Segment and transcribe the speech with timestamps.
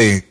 [0.00, 0.22] Eh,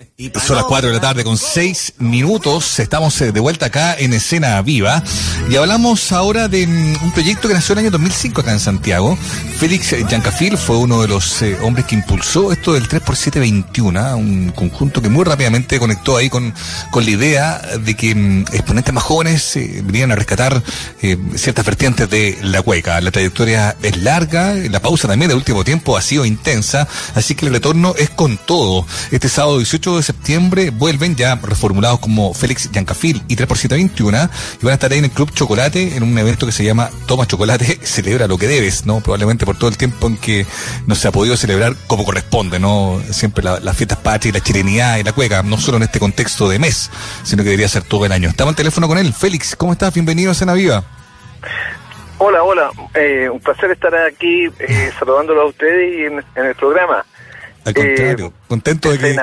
[0.46, 2.80] son las 4 de la tarde con 6 minutos.
[2.80, 5.02] Estamos eh, de vuelta acá en Escena Viva.
[5.50, 8.60] Y hablamos ahora de mm, un proyecto que nació en el año 2005 acá en
[8.60, 9.18] Santiago.
[9.58, 14.16] Félix Yancafil fue uno de los eh, hombres que impulsó esto del 3x721, ¿ah?
[14.18, 16.54] un conjunto que muy rápidamente conectó ahí con,
[16.92, 20.62] con la idea de que mm, exponentes más jóvenes eh, vinieran a rescatar
[21.36, 23.00] ciertas vertientes de la cueca.
[23.00, 27.46] La trayectoria es larga, la pausa también del último tiempo ha sido intensa, así que
[27.46, 28.86] el retorno es con todo.
[29.12, 34.72] Este sábado 18 de septiembre vuelven ya reformulados como Félix Yancafil y 3x721 y van
[34.72, 37.80] a estar ahí en el Club Chocolate en un evento que se llama Toma Chocolate,
[37.84, 39.02] celebra lo que debes, ¿no?
[39.02, 40.48] Probablemente por todo el tiempo en que
[40.88, 43.00] no se ha podido celebrar como corresponde, ¿no?
[43.12, 46.58] Siempre las fiestas patrias, la chilenidad y la cueca, no solo en este contexto de
[46.58, 46.90] mes,
[47.22, 48.30] sino que debería ser todo el año.
[48.30, 49.14] Estamos al teléfono con él.
[49.14, 49.94] Félix, ¿cómo estás?
[49.94, 50.84] Bienvenido a Cena Viva.
[52.18, 52.72] Hola, hola.
[52.96, 57.06] Eh, un placer estar aquí eh, saludándolo a ustedes y en el programa.
[57.64, 59.16] Al contrario, eh, contento de que,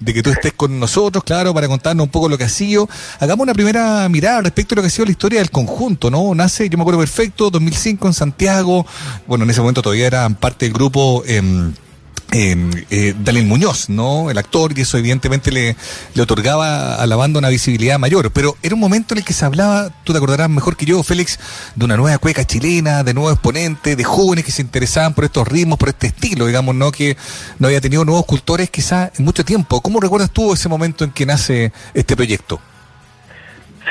[0.00, 2.88] de que tú estés con nosotros, claro, para contarnos un poco lo que ha sido.
[3.18, 6.34] Hagamos una primera mirada respecto a lo que ha sido la historia del conjunto, ¿no?
[6.34, 8.86] Nace, yo me acuerdo perfecto, 2005 en Santiago.
[9.26, 11.22] Bueno, en ese momento todavía eran parte del grupo.
[11.26, 11.42] Eh,
[12.32, 14.30] eh, Daniel Muñoz, ¿no?
[14.30, 15.76] El actor, y eso evidentemente le,
[16.14, 18.30] le otorgaba a la banda una visibilidad mayor.
[18.32, 21.02] Pero era un momento en el que se hablaba, tú te acordarás mejor que yo,
[21.02, 21.38] Félix,
[21.74, 25.46] de una nueva cueca chilena, de nuevos exponentes, de jóvenes que se interesaban por estos
[25.46, 26.92] ritmos, por este estilo, digamos, ¿no?
[26.92, 27.16] Que
[27.58, 29.80] no había tenido nuevos cultores quizás en mucho tiempo.
[29.80, 32.60] ¿Cómo recuerdas tú ese momento en que nace este proyecto?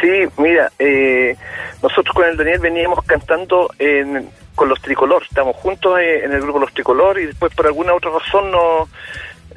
[0.02, 1.36] Sí, mira, eh,
[1.82, 5.24] nosotros con el Daniel veníamos cantando en con los tricolor.
[5.24, 8.88] Estamos juntos eh, en el grupo Los Tricolor y después por alguna otra razón no,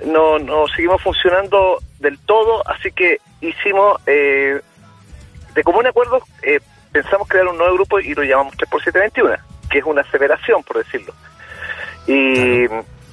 [0.04, 4.60] no, no seguimos funcionando del todo, así que hicimos, eh,
[5.54, 6.60] de común acuerdo, eh,
[6.92, 9.38] pensamos crear un nuevo grupo y lo llamamos 3x721,
[9.70, 11.14] que es una aceleración, por decirlo.
[12.06, 12.66] Y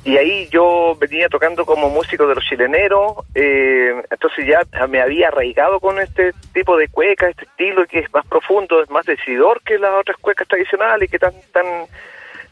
[0.06, 5.30] y ahí yo venía tocando como músico de los chileneros, eh, entonces ya me había
[5.30, 9.62] arraigado con este tipo de cueca, este estilo que es más profundo, es más decidor
[9.64, 11.66] que las otras cuecas tradicionales y que tan tan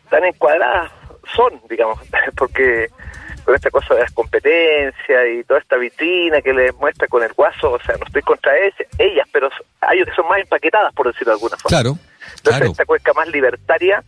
[0.09, 0.91] tan encuadradas
[1.35, 2.00] son, digamos,
[2.35, 2.89] porque
[3.45, 7.33] con esta cosa de las competencias y toda esta vitrina que les muestra con el
[7.33, 9.49] guaso, o sea, no estoy contra ellas, pero
[9.79, 11.69] hay otras que son más empaquetadas, por decirlo de alguna forma.
[11.78, 11.97] Claro.
[12.38, 14.03] Entonces esta cueca más libertaria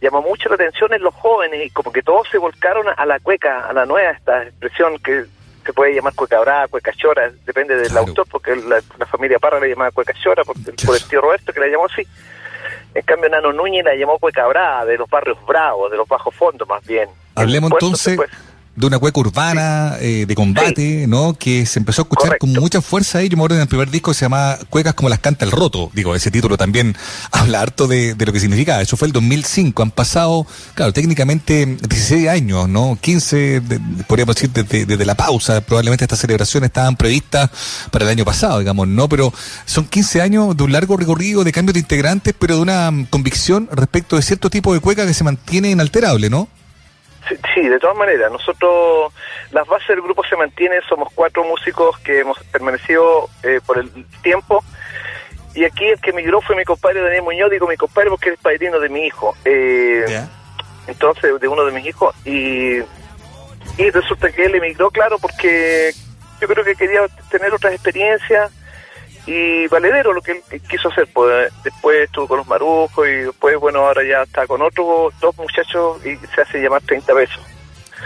[0.00, 3.20] llamó mucho la atención en los jóvenes y como que todos se volcaron a la
[3.20, 5.24] cueca, a la nueva, esta expresión que
[5.64, 9.68] se puede llamar cueca brava, cueca chora, depende del autor, porque la, familia Parra le
[9.68, 12.02] llamaba cueca chora, por, por el tío Roberto que la llamó así.
[12.94, 16.34] En cambio, Nano Núñez la llamó cueca brava, de los barrios bravos, de los bajos
[16.34, 17.08] fondos más bien.
[17.34, 18.18] Hablemos entonces
[18.80, 21.34] de una cueca urbana, eh, de combate, ¿no?
[21.34, 23.28] Que se empezó a escuchar con mucha fuerza ahí.
[23.28, 25.90] Yo me acuerdo en el primer disco se llama Cuecas como las canta el roto.
[25.92, 26.96] Digo, ese título también
[27.30, 28.80] habla harto de, lo que significa.
[28.80, 29.82] Eso fue el 2005.
[29.82, 32.98] Han pasado, claro, técnicamente 16 años, ¿no?
[33.00, 33.62] 15,
[34.06, 35.60] podríamos decir, desde, la pausa.
[35.60, 37.50] Probablemente estas celebraciones estaban previstas
[37.90, 39.08] para el año pasado, digamos, ¿no?
[39.08, 39.32] Pero
[39.66, 43.68] son 15 años de un largo recorrido de cambios de integrantes, pero de una convicción
[43.72, 46.48] respecto de cierto tipo de cueca que se mantiene inalterable, ¿no?
[47.54, 48.30] Sí, de todas maneras.
[48.32, 49.12] Nosotros,
[49.50, 53.90] las bases del grupo se mantienen, somos cuatro músicos que hemos permanecido eh, por el
[54.22, 54.64] tiempo.
[55.54, 58.38] Y aquí el que emigró fue mi compadre Daniel Muñoz, digo mi compadre porque es
[58.38, 59.34] padrino de mi hijo.
[59.44, 60.04] Eh,
[60.86, 62.14] entonces, de uno de mis hijos.
[62.24, 62.78] Y,
[63.78, 65.92] y resulta que él emigró, claro, porque
[66.40, 68.52] yo creo que quería tener otras experiencias
[69.30, 71.08] y valedero lo que él quiso hacer.
[71.12, 75.36] Pues después estuvo con los marujos y después, bueno, ahora ya está con otros dos
[75.38, 77.40] muchachos y se hace llamar 30 pesos.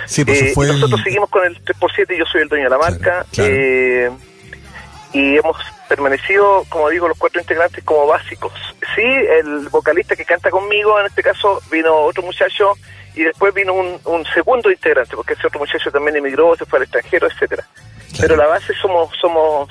[0.07, 3.25] Sí, pues fue nosotros seguimos con el 3x7, yo soy el dueño de la marca.
[3.39, 4.11] Eh,
[5.15, 5.57] y hemos
[5.89, 8.53] permanecido, como digo, los cuatro integrantes como básicos.
[8.95, 12.73] Sí, el vocalista que canta conmigo, en este caso, vino otro muchacho
[13.15, 16.81] y después vino un, un segundo integrante, porque ese otro muchacho también emigró, se fue
[16.81, 17.65] al extranjero, etcétera.
[18.21, 19.71] Pero la base somos somos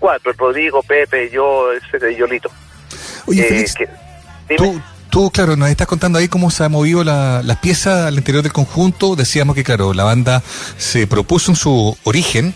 [0.00, 2.50] cuatro, Rodrigo, Pepe, yo, ese Yolito.
[3.26, 3.64] Oye,
[4.48, 4.80] eh, tú,
[5.10, 8.42] tú, claro, nos estás contando ahí cómo se ha movido la, las piezas al interior
[8.42, 9.14] del conjunto.
[9.14, 10.42] Decíamos que, claro, la banda
[10.76, 12.54] se propuso en su origen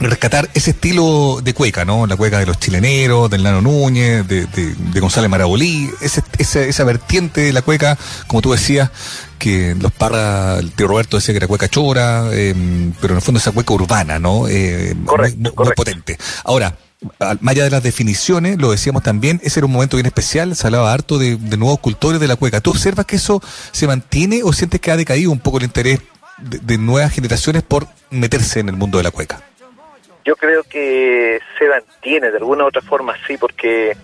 [0.00, 2.06] rescatar ese estilo de cueca, ¿no?
[2.06, 6.84] La cueca de los chileneros, del Nano Núñez, de, de, González Marabolí, ese, esa, esa
[6.84, 8.90] vertiente de la cueca, como tú decías,
[9.38, 13.22] que los parra, el tío Roberto decía que era cueca chora, em, pero en el
[13.22, 14.48] fondo esa cueca urbana, ¿no?
[14.48, 16.18] Eh, correcto, muy, potente.
[16.44, 16.76] Ahora,
[17.18, 20.66] más allá de las definiciones, lo decíamos también, ese era un momento bien especial, se
[20.66, 22.60] hablaba harto de, nuevos cultores de la cueca.
[22.60, 23.42] ¿Tú observas que eso
[23.72, 26.00] se mantiene o sientes que ha decaído un poco el interés
[26.38, 29.49] de nuevas generaciones por meterse en el mundo de la cueca?
[30.30, 33.96] Yo creo que se mantiene de alguna u otra forma, sí, porque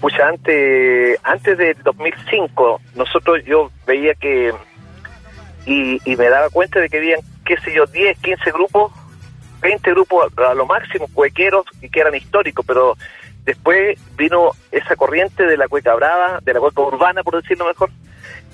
[0.00, 4.54] pucha, antes, antes del 2005, nosotros yo veía que,
[5.66, 8.92] y, me daba cuenta de que habían, qué sé yo, 10, 15 grupos
[9.60, 12.96] 20 grupos a lo máximo, cuequeros, y que eran históricos, pero
[13.44, 17.90] después vino esa corriente de la cueca brava, de la cueca urbana, por decirlo mejor,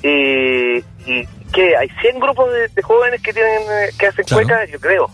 [0.03, 4.81] y, y que hay 100 grupos de, jóvenes que tienen eh, que hacen cueca, yo
[4.81, 5.09] creo,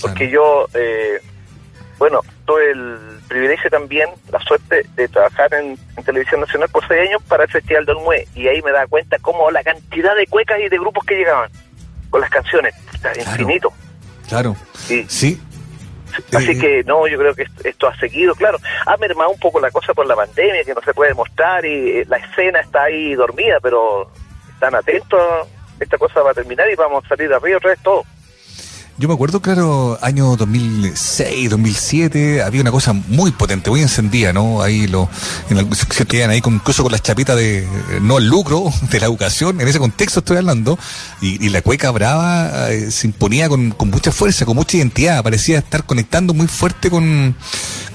[0.00, 1.20] porque yo, eh,
[1.98, 2.98] bueno, tuve el
[3.28, 7.84] privilegio también, la suerte de trabajar en, Televisión Nacional por seis años para el Festival
[7.84, 11.04] del Mue, y ahí me da cuenta cómo la cantidad de cuecas y de grupos
[11.04, 11.50] que llegaban
[12.08, 13.70] con las canciones, está infinito.
[14.26, 14.56] Claro.
[14.74, 15.04] Sí.
[15.08, 15.40] sí.
[16.34, 19.60] Así eh, que no, yo creo que esto ha seguido, claro, ha mermado un poco
[19.60, 22.84] la cosa por la pandemia, que no se puede mostrar y eh, la escena está
[22.84, 24.10] ahí dormida, pero
[24.52, 25.20] están atentos,
[25.78, 28.04] esta cosa va a terminar y vamos a salir arriba otra vez todo.
[29.00, 34.60] Yo me acuerdo, claro, año 2006, 2007, había una cosa muy potente, muy encendida, ¿no?
[34.60, 35.08] Ahí lo,
[35.50, 37.64] en se quedan ahí con, incluso con las chapitas de,
[38.02, 40.76] no el lucro, de la educación, en ese contexto estoy hablando,
[41.20, 45.58] y, la cueca brava eh, se imponía con, con, mucha fuerza, con mucha identidad, parecía
[45.58, 47.36] estar conectando muy fuerte con,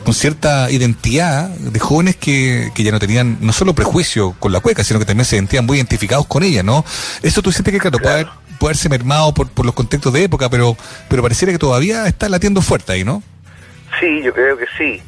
[0.06, 4.62] con cierta identidad de jóvenes que, que ya no tenían no solo prejuicio con la
[4.62, 6.86] cueca, sino que también se sentían muy identificados con ella, ¿no?
[7.22, 8.32] Eso tú sientes que, claro, claro.
[8.32, 10.78] puede puede haberse mermado por, por los contextos de época, pero,
[11.10, 13.22] pero pareciera que todavía está latiendo fuerte ahí, ¿no?
[14.00, 15.04] Sí, yo creo que sí.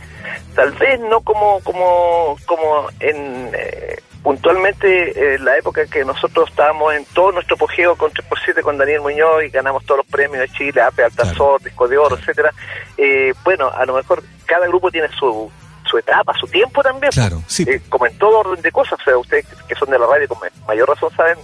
[0.53, 3.51] Tal vez no como, como, como en...
[3.53, 8.77] Eh, puntualmente en la época que nosotros estábamos en todo nuestro apogeo con 3x7 con
[8.77, 12.51] Daniel Muñoz y ganamos todos los premios de Chile, APE, Altazor, Disco de Oro, etcétera
[12.97, 15.49] eh, bueno, a lo mejor cada grupo tiene su,
[15.89, 17.11] su etapa, su tiempo también.
[17.13, 17.63] Claro, sí.
[17.67, 20.27] Eh, como en todo orden de cosas, o sea, ustedes que son de la radio
[20.27, 21.37] con mayor razón saben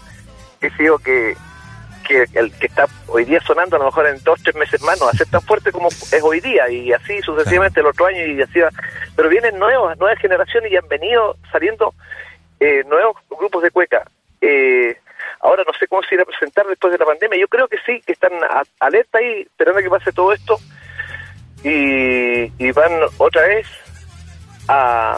[0.60, 1.36] que sido que
[2.02, 5.00] que el que está hoy día sonando a lo mejor en dos, tres meses más
[5.00, 8.06] no va a ser tan fuerte como es hoy día y así sucesivamente el otro
[8.06, 8.70] año y así va.
[9.16, 11.94] Pero vienen nuevas, nuevas generaciones y han venido saliendo
[12.60, 14.04] eh, nuevos grupos de cueca.
[14.42, 14.98] Eh,
[15.42, 17.40] ahora no sé cómo se irá a presentar después de la pandemia.
[17.40, 18.32] Yo creo que sí, que están
[18.80, 20.60] alerta ahí, esperando a que pase todo esto
[21.64, 23.68] y, y van otra vez
[24.68, 25.18] a...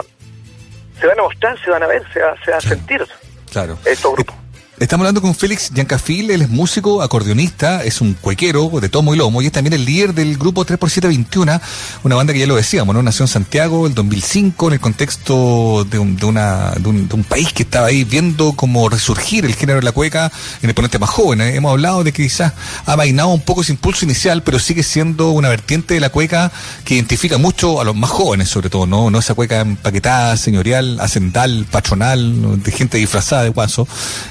[1.00, 3.04] Se van a mostrar, se van a ver, se va, se va a sentir
[3.50, 3.76] claro.
[3.84, 4.43] estos grupos.
[4.80, 9.16] Estamos hablando con Félix Yancafil, él es músico, acordeonista, es un cuequero de tomo y
[9.16, 11.60] lomo y es también el líder del grupo 3x721,
[12.02, 13.00] una banda que ya lo decíamos, ¿no?
[13.00, 17.52] Nació en Santiago el 2005 en el contexto de un, de, una, de, un, país
[17.52, 21.10] que estaba ahí viendo cómo resurgir el género de la cueca en el ponente más
[21.10, 21.40] joven.
[21.40, 21.54] ¿eh?
[21.54, 22.52] Hemos hablado de que quizás
[22.84, 26.50] ha vainado un poco ese impulso inicial, pero sigue siendo una vertiente de la cueca
[26.84, 29.08] que identifica mucho a los más jóvenes, sobre todo, ¿no?
[29.08, 33.86] No esa cueca empaquetada, señorial, hacendal, patronal, de gente disfrazada de guaso,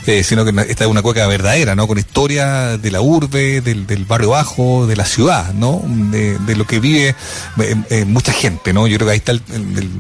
[0.06, 1.86] eh, sino que esta es una cueca verdadera, ¿no?
[1.88, 5.84] Con historia de la urbe, del, barrio bajo, de la ciudad, ¿no?
[5.86, 8.88] De, lo que vive eh, eh, mucha gente, ¿no?
[8.88, 9.34] Yo creo que ahí está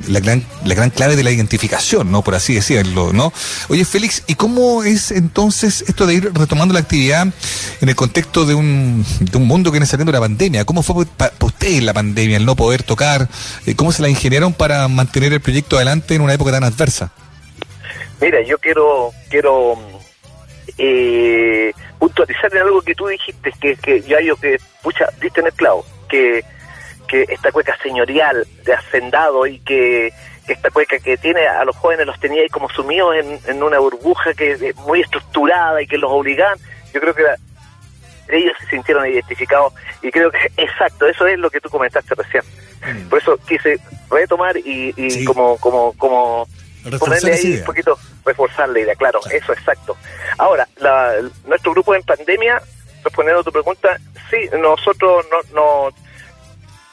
[0.08, 2.24] la, gran, la gran clave de la identificación, ¿no?
[2.24, 3.32] Por así decirlo, ¿no?
[3.70, 7.28] Oye, Félix, ¿y cómo es entonces esto de ir retomando la actividad
[7.82, 10.66] en el contexto de un, de un mundo que viene saliendo de la pandemia?
[10.66, 13.30] ¿Cómo fue para ustedes la pandemia, el no poder tocar?
[13.68, 17.12] Eh, ¿Cómo se la ingeniaron para mantener el proyecto adelante en una época tan adversa?
[18.20, 19.78] Mira, yo quiero quiero
[20.78, 25.48] eh, puntualizar en algo que tú dijiste, que, que ya yo que, pucha, diste en
[25.48, 26.44] el clavo, que,
[27.08, 30.14] que esta cueca señorial de hacendado y que,
[30.48, 33.80] esta cueca que tiene a los jóvenes los tenía ahí como sumidos en, en una
[33.80, 36.58] burbuja que muy estructurada y que los obligaban,
[36.94, 37.24] yo creo que
[38.30, 42.44] ellos se sintieron identificados y creo que exacto, eso es lo que tú comentaste recién.
[42.86, 43.10] Mm.
[43.10, 43.80] Por eso quise
[44.10, 46.48] retomar y, y como, como, como
[47.00, 49.98] ponerle ahí un poquito, reforzar la idea, claro, eso exacto.
[50.38, 52.62] Ahora, la, nuestro grupo en pandemia,
[53.04, 53.98] respondiendo a tu pregunta,
[54.30, 55.90] sí, nosotros no, no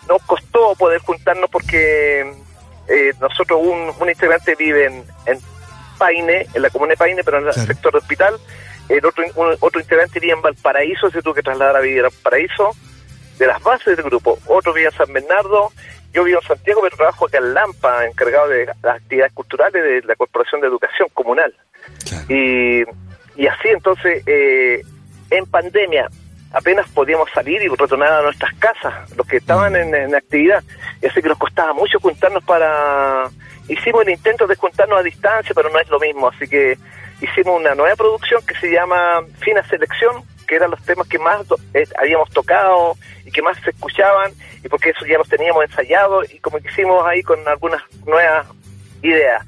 [0.09, 2.21] nos costó poder juntarnos porque
[2.89, 5.41] eh, nosotros, un, un integrante vive en,
[5.99, 8.35] Paine, en la comuna de Paine, pero en el sector de hospital,
[8.89, 9.23] el otro,
[9.61, 12.71] otro integrante vive en Valparaíso, se tuvo que trasladar a vivir a Valparaíso,
[13.39, 15.73] de las bases del grupo, otro vive en San Bernardo,
[16.13, 20.03] yo vivo en Santiago, pero trabajo acá en Lampa, encargado de las actividades culturales de
[20.03, 21.55] la Corporación de Educación Comunal.
[22.29, 22.83] Y,
[23.37, 24.83] y así entonces, eh,
[25.31, 26.09] en pandemia,
[26.53, 29.95] apenas podíamos salir y retornar a nuestras casas, los que estaban mm.
[29.95, 30.63] en, actividad.
[31.01, 33.25] Y así que nos costaba mucho juntarnos para...
[33.69, 36.29] Hicimos el intento de juntarnos a distancia, pero no es lo mismo.
[36.29, 36.77] Así que
[37.21, 41.47] hicimos una nueva producción que se llama Fina Selección, que eran los temas que más
[41.75, 44.33] eh, habíamos tocado y que más se escuchaban,
[44.65, 48.49] y porque eso ya los teníamos ensayado y como que hicimos ahí con algunas nuevas
[49.01, 49.47] ideas,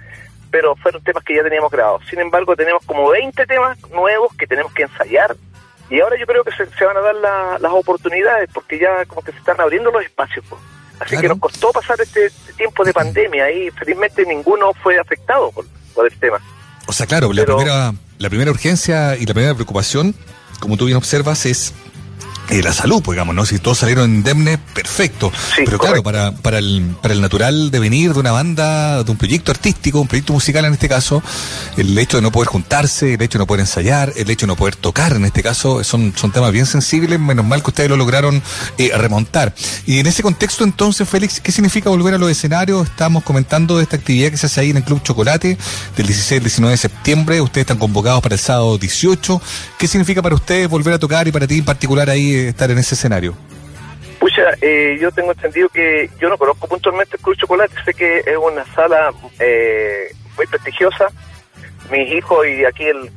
[0.52, 2.04] pero fueron temas que ya teníamos grabados.
[2.09, 5.35] Sin embargo, tenemos como 20 temas nuevos que tenemos que ensayar
[5.90, 7.16] y ahora yo creo que se, van a dar
[7.61, 10.44] las oportunidades porque ya como que se están abriendo los espacios.
[11.00, 15.66] Así que nos costó pasar este, tiempo de pandemia y felizmente ninguno fue afectado por,
[16.06, 16.38] el tema.
[16.87, 20.14] O sea, claro, la, primera, la primera urgencia y la primera preocupación
[20.62, 21.75] como tú bien observas, es
[22.52, 23.47] eh, la salud, pues, digamos, ¿no?
[23.47, 25.32] Si todos salieron indemnes, perfecto.
[25.56, 29.50] Pero claro, para, para, el, para el natural devenir de una banda, de un proyecto
[29.52, 31.23] artístico, un proyecto musical en este caso,
[31.78, 34.49] el hecho de no poder juntarse, el hecho de no poder ensayar, el hecho de
[34.49, 37.88] no poder tocar en este caso, son, son temas bien sensibles, menos mal que ustedes
[37.88, 38.42] lo lograron
[38.76, 39.54] eh, remontar.
[39.87, 42.87] Y en ese contexto entonces, Félix, ¿qué significa volver a los escenarios?
[42.87, 45.56] Estamos comentando de esta actividad que se hace ahí en el Club Chocolate
[45.97, 49.40] del 16 al 19 de septiembre, ustedes están convocados para el sábado 18.
[49.78, 52.78] ¿Qué significa para ustedes volver a tocar y para ti en particular ahí estar en
[52.78, 53.34] ese escenario?
[54.18, 58.18] Pucha, eh, yo tengo entendido que yo no conozco puntualmente el Club Chocolate, sé que
[58.18, 61.08] es una sala eh, muy prestigiosa.
[61.90, 63.11] Mis hijos y aquí el,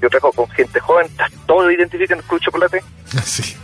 [0.00, 1.08] yo trabajo con gente joven,
[1.46, 2.80] todos identifican el Club Chocolate.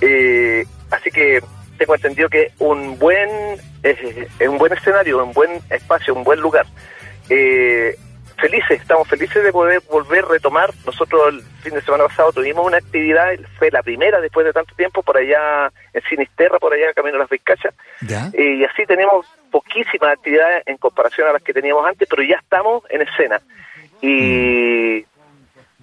[0.01, 1.41] Eh, así que
[1.79, 3.29] tengo entendido que un buen
[3.83, 3.99] es
[4.49, 6.67] un buen escenario, un buen espacio, un buen lugar.
[7.29, 7.97] Eh,
[8.43, 10.71] felices, estamos felices de poder volver a retomar.
[10.85, 14.75] Nosotros el fin de semana pasado tuvimos una actividad, fue la primera después de tanto
[14.75, 17.73] tiempo por allá en Sinisterra, por allá camino a las Vizcachas.
[18.33, 22.37] Eh, y así tenemos poquísimas actividades en comparación a las que teníamos antes, pero ya
[22.37, 23.41] estamos en escena.
[24.01, 25.07] Y,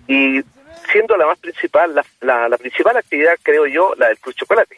[0.07, 0.11] mm.
[0.11, 0.43] y
[0.91, 4.75] siendo la más principal, la, la, principal actividad, creo yo, la del Cruz Chocolate.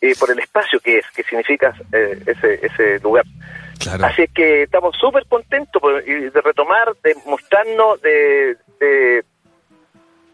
[0.00, 3.24] Eh, por el espacio que es, que significa eh, ese, ese lugar.
[3.86, 9.24] Así que estamos súper contentos de retomar, de mostrarnos, de, de,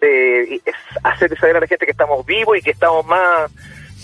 [0.00, 0.62] de
[1.02, 3.50] hacer saber a la gente que estamos vivos y que estamos más,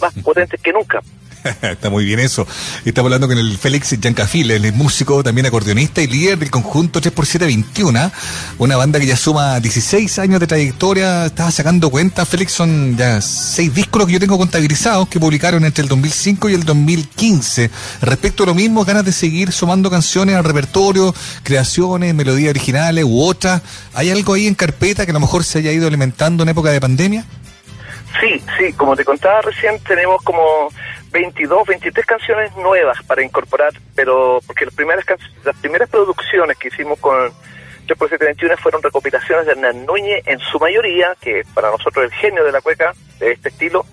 [0.01, 1.01] más potentes que nunca.
[1.63, 2.47] Está muy bien eso.
[2.85, 8.11] Estamos hablando con el Félix Giancafil, el músico, también acordeonista y líder del conjunto 3x721,
[8.59, 11.27] una banda que ya suma 16 años de trayectoria.
[11.27, 15.83] Estaba sacando cuenta, Félix, son ya seis discos que yo tengo contabilizados que publicaron entre
[15.83, 17.71] el 2005 y el 2015.
[18.03, 23.23] Respecto a lo mismo, ganas de seguir sumando canciones al repertorio, creaciones, melodías originales u
[23.23, 23.63] otras.
[23.95, 26.71] ¿Hay algo ahí en carpeta que a lo mejor se haya ido alimentando en época
[26.71, 27.25] de pandemia?
[28.21, 30.71] Sí, sí, como te contaba recién, tenemos como
[31.17, 35.07] 22, 23 canciones nuevas para incorporar, pero porque las primeras
[35.45, 37.33] las primeras producciones que hicimos con
[37.87, 42.53] 3x721 fueron recopilaciones de Hernán Núñez en su mayoría, que para nosotros el genio de
[42.53, 43.87] la cueca de este estilo,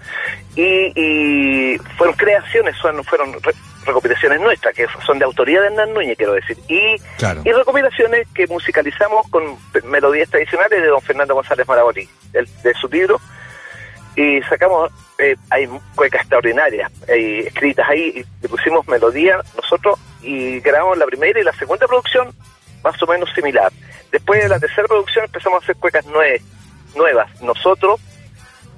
[0.57, 3.33] y, fueron creaciones, son, fueron
[3.85, 6.95] recopilaciones nuestras, que son de autoría de Hernán Núñez, quiero decir, y,
[7.45, 9.43] y recopilaciones que musicalizamos con
[9.85, 13.21] melodías tradicionales de don Fernando González Maraboli, de su libro,
[14.15, 20.59] y sacamos eh, hay cuecas extraordinarias eh, escritas ahí y le pusimos melodía nosotros y
[20.59, 22.33] grabamos la primera y la segunda producción
[22.83, 23.71] más o menos similar.
[24.11, 27.99] Después de la tercera producción empezamos a hacer cuecas nuevas, nosotros,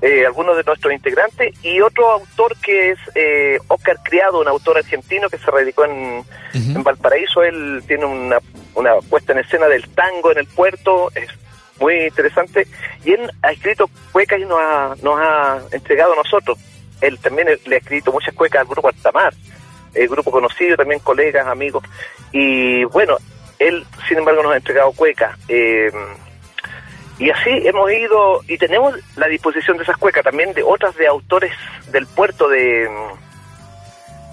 [0.01, 4.77] eh, algunos de nuestros integrantes y otro autor que es eh, Oscar Criado, un autor
[4.77, 6.23] argentino que se radicó en,
[6.53, 7.43] en Valparaíso.
[7.43, 8.39] Él tiene una,
[8.75, 11.29] una puesta en escena del tango en el puerto, es
[11.79, 12.67] muy interesante.
[13.03, 16.57] Y él ha escrito cuecas y nos ha, nos ha entregado a nosotros.
[17.01, 19.33] Él también le ha escrito muchas cuecas al grupo Altamar,
[19.93, 21.83] el grupo conocido, también colegas, amigos.
[22.31, 23.17] Y bueno,
[23.59, 25.37] él, sin embargo, nos ha entregado cuecas.
[25.47, 25.91] Eh,
[27.17, 31.07] y así hemos ido, y tenemos la disposición de esas cuecas también de otras de
[31.07, 31.53] autores
[31.91, 32.89] del puerto de,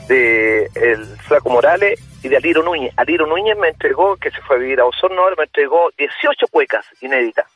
[0.09, 2.93] de el Flaco Morales y de Aliro Núñez.
[2.97, 6.85] Aliro Núñez me entregó, que se fue a vivir a Osorno, me entregó 18 cuecas
[7.01, 7.47] inéditas.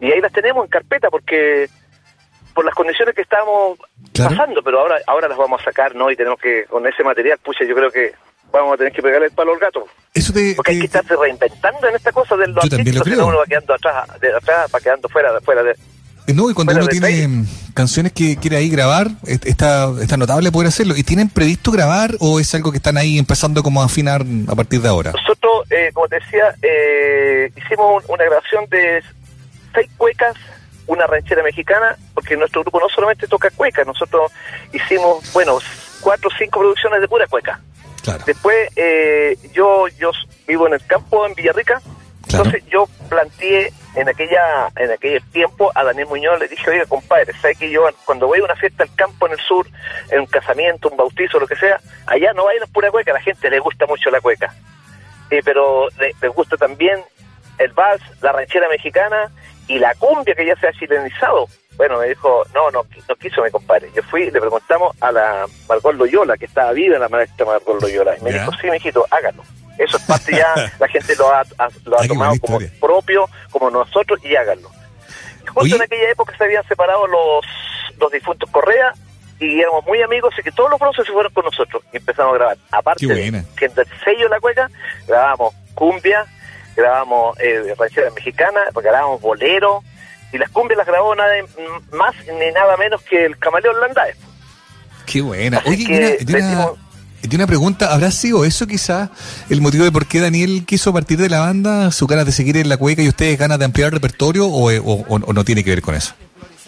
[0.00, 1.68] Y ahí las tenemos en carpeta porque
[2.54, 3.78] por las condiciones que estamos
[4.16, 6.10] pasando, pero ahora ahora las vamos a sacar, ¿no?
[6.10, 8.14] Y tenemos que, con ese material, pucha, yo creo que
[8.50, 9.86] vamos a tener que pegarle el palo al gato.
[10.14, 13.44] Eso porque hay que estarse reinventando en esta cosa del lo artístico, si uno va
[13.44, 15.76] quedando atrás, de atrás, va quedando fuera, fuera de
[16.34, 17.44] no, y cuando uno tiene
[17.74, 20.96] canciones que quiere ahí grabar, está, está notable poder hacerlo.
[20.96, 24.54] ¿Y tienen previsto grabar o es algo que están ahí empezando como a afinar a
[24.54, 25.12] partir de ahora?
[25.12, 29.02] Nosotros, eh, como te decía, eh, hicimos una grabación de
[29.74, 30.36] seis cuecas,
[30.86, 34.30] una ranchera mexicana, porque nuestro grupo no solamente toca cuecas, nosotros
[34.72, 35.58] hicimos, bueno,
[36.00, 37.60] cuatro o cinco producciones de pura cueca.
[38.24, 38.70] Después,
[39.52, 40.12] yo, yo
[40.46, 41.82] vivo en el campo, en Villarrica,
[42.26, 47.32] entonces yo planteé en aquella en aquel tiempo a Daniel Muñoz, le dije, oiga compadre,
[47.40, 49.66] ¿sabes que yo cuando voy a una fiesta al campo en el sur,
[50.10, 53.20] en un casamiento, un bautizo, lo que sea, allá no bailan pura cueca, a la
[53.20, 54.54] gente le gusta mucho la cueca.
[55.30, 57.02] Eh, pero le, les gusta también
[57.58, 59.30] el vals, la ranchera mexicana
[59.66, 61.48] y la cumbia que ya se ha chilenizado.
[61.76, 63.90] Bueno, me dijo, no, no, no quiso mi compadre.
[63.94, 68.16] Yo fui, le preguntamos a la Margot Loyola, que estaba viva la maestra Margot Loyola,
[68.16, 69.42] y me dijo, sí, mijito, hágalo
[69.78, 71.42] eso es parte ya, la gente lo ha,
[71.84, 74.70] lo ha tomado como propio, como nosotros, y háganlo.
[75.54, 77.46] Justo en aquella época se habían separado los,
[77.98, 78.92] los difuntos Correa
[79.40, 82.34] y éramos muy amigos, y que todos los bronces se fueron con nosotros y empezamos
[82.34, 82.58] a grabar.
[82.72, 84.68] Aparte de que en el sello de la cueca,
[85.06, 86.26] grabamos cumbia,
[86.76, 89.82] grabamos eh, ranchera mexicana, grabamos bolero,
[90.32, 91.32] y las cumbias las grabó nada
[91.92, 94.16] más ni nada menos que el camaleón Landaes.
[95.06, 95.62] Qué buena.
[95.64, 96.18] Oye,
[97.22, 99.10] y una, pregunta, ¿habrá sido eso quizás
[99.50, 102.56] el motivo de por qué Daniel quiso partir de la banda, su ganas de seguir
[102.56, 105.70] en la cueca y ustedes ganas de ampliar el repertorio o, o, no tiene que
[105.70, 106.14] ver con eso?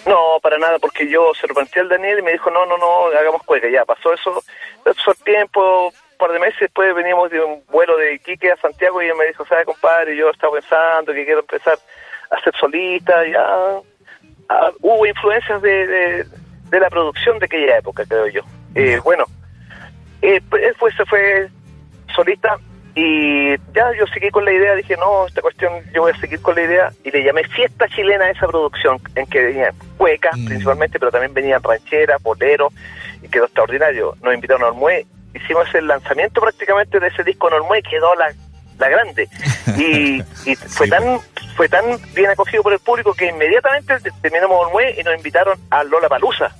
[0.07, 2.77] No, para nada, porque yo se lo planteé al Daniel y me dijo, no, no,
[2.79, 4.43] no, hagamos cueca, ya pasó eso,
[4.83, 8.57] pasó el tiempo, un par de meses después veníamos de un vuelo de Iquique a
[8.57, 10.17] Santiago y él me dijo, ¿sabes, compadre?
[10.17, 11.79] Yo estaba pensando que quiero empezar
[12.31, 13.81] a ser solista, ya
[14.49, 18.43] ah, hubo influencias de, de, la producción de aquella época, creo yo.
[18.75, 19.27] Eh, bueno,
[20.23, 21.49] eh, pues, él fue, se fue
[22.15, 22.59] solista
[22.95, 26.41] y ya yo seguí con la idea, dije, no, esta cuestión yo voy a seguir
[26.41, 30.37] con la idea y le llamé Fiesta Chilena a esa producción, en que venían cuecas
[30.37, 30.47] mm.
[30.47, 32.73] principalmente, pero también venían rancheras, boleros,
[33.23, 34.17] y quedó extraordinario.
[34.23, 38.15] Nos invitaron a Ormue, hicimos el lanzamiento prácticamente de ese disco en Ormue y quedó
[38.17, 38.33] la,
[38.79, 39.29] la grande.
[39.79, 40.23] Y,
[40.69, 41.21] fue tan
[41.57, 41.85] fue tan
[42.15, 46.55] bien acogido por el público que inmediatamente terminamos Ormue y nos invitaron a Lola Palusa.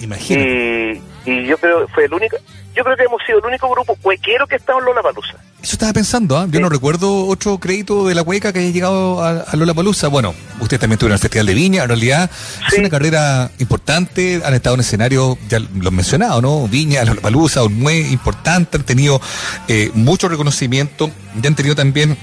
[0.00, 1.00] Imagínate.
[1.24, 2.36] Y, y yo creo fue el único
[2.74, 5.34] yo creo que hemos sido el único grupo cuequero que estaba en Lola Palusa.
[5.62, 6.46] Eso estaba pensando, ¿ah?
[6.50, 10.08] yo no recuerdo otro crédito de la cueca que haya llegado a, Lola Palusa.
[10.08, 12.30] Bueno, ustedes también tuvieron el Festival de Viña, en realidad
[12.70, 16.68] es una carrera importante, han estado en escenario, ya lo han mencionado, ¿no?
[16.68, 19.20] Viña, Lola Palusa, muy importante, han tenido
[19.68, 22.18] eh, mucho reconocimiento, ya han tenido también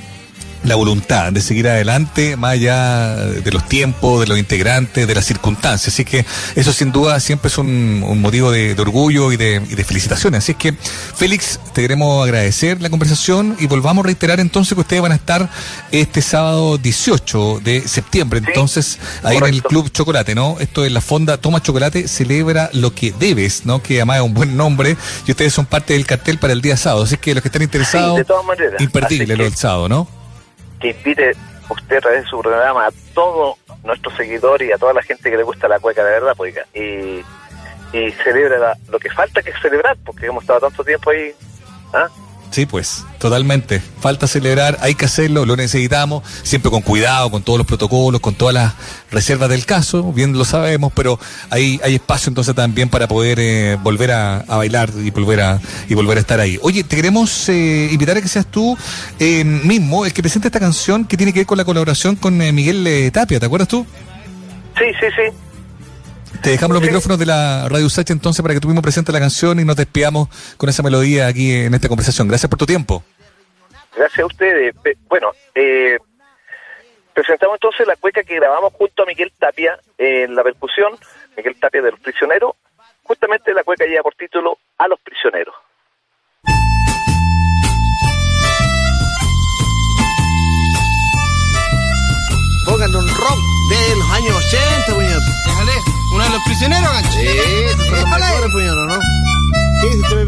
[0.63, 5.25] la voluntad de seguir adelante, más allá de los tiempos, de los integrantes, de las
[5.25, 5.94] circunstancias.
[5.94, 6.25] Así que
[6.56, 10.44] eso sin duda siempre es un, motivo de, orgullo y de, felicitaciones.
[10.44, 14.82] Así es que, Félix, te queremos agradecer la conversación y volvamos a reiterar entonces que
[14.82, 15.50] ustedes van a estar
[15.91, 20.58] este sábado 18 de septiembre, entonces ahí en el Club Chocolate, ¿no?
[20.60, 23.82] Esto es la Fonda Toma Chocolate, celebra lo que debes, ¿no?
[23.82, 26.77] Que además es un buen nombre y ustedes son parte del cartel para el día
[26.77, 27.03] sábado.
[27.03, 28.22] Así que los que están interesados,
[28.80, 30.21] imperdible lo del sábado, ¿no?
[30.82, 31.32] Que invite
[31.70, 35.30] usted a través de su programa a todos nuestros seguidores y a toda la gente
[35.30, 37.24] que le gusta la cueca de verdad, pues, y,
[37.94, 41.34] y celebra lo que falta que celebrar, porque hemos estado tanto tiempo ahí.
[41.94, 42.10] ¿ah?
[42.51, 43.81] Sí, pues, totalmente.
[44.01, 48.35] Falta celebrar, hay que hacerlo, lo necesitamos, siempre con cuidado, con todos los protocolos, con
[48.35, 48.74] todas las
[49.09, 51.18] reservas del caso, bien lo sabemos, pero
[51.50, 55.94] hay, hay espacio entonces también para poder eh, volver a, bailar y volver a, y
[55.94, 56.59] volver a estar ahí.
[56.61, 58.77] Oye, te queremos eh, invitar a que seas tú
[59.18, 62.37] eh, mismo el que presente esta canción que tiene que ver con la colaboración con
[62.37, 63.87] Miguel Tapia, ¿te acuerdas tú?
[64.77, 65.37] Sí, sí, sí.
[66.42, 69.60] Te dejamos los micrófonos de la Radio Sacha entonces para que tuvimos presente la canción
[69.60, 70.27] y nos despidamos
[70.58, 72.27] con esa melodía aquí en esta conversación.
[72.27, 73.04] Gracias por tu tiempo.
[73.96, 74.74] Gracias a ustedes.
[75.08, 76.00] Bueno, eh,
[77.14, 80.98] presentamos entonces la cueca que grabamos junto a Miguel Tapia en la percusión,
[81.38, 82.54] Miguel Tapia de los prisioneros.
[83.04, 85.54] Justamente la cueca lleva por título A los prisioneros.
[92.66, 95.22] Pónganle un rock de los años 80, puñado.
[95.46, 95.80] Déjale,
[96.12, 97.12] uno de los prisioneros, gancho.
[97.12, 97.28] Sí,
[97.90, 99.00] son los mejores, puñado, ¿no?
[99.82, 100.26] Sí, si te me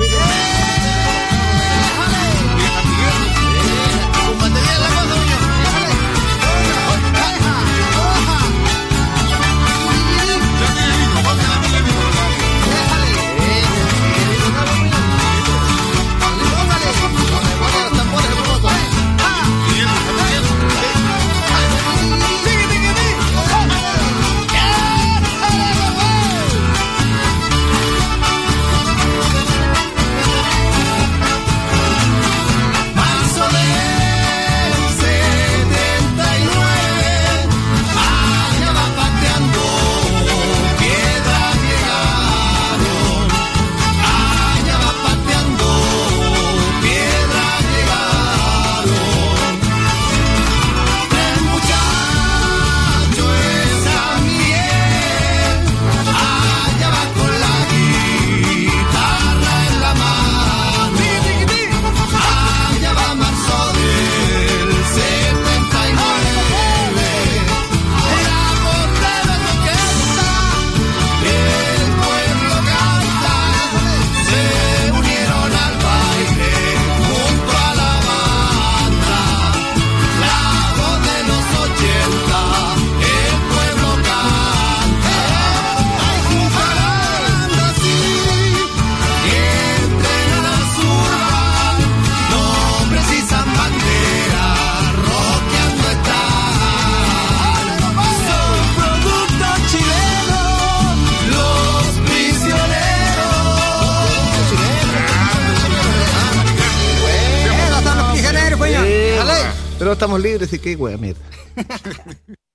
[109.94, 111.22] estamos libres y qué wea, mierda.